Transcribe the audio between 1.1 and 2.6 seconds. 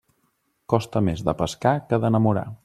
de pescar que d'enamorar.